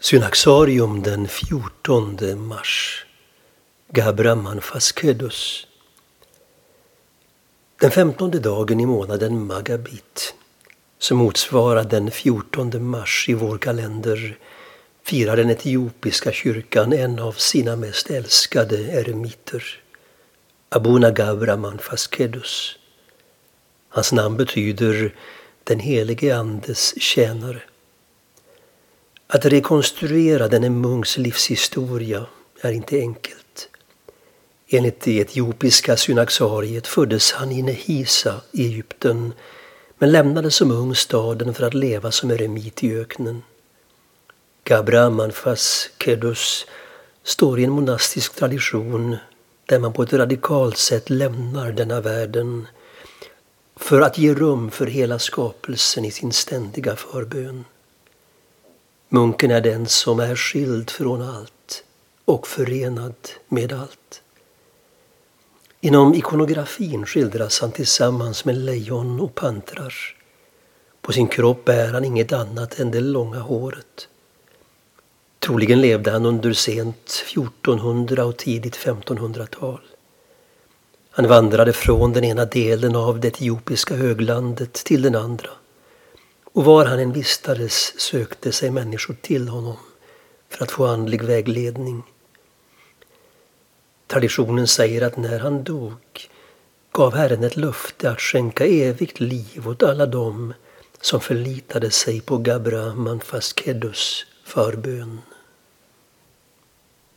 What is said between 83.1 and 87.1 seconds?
det etiopiska höglandet till den andra och var han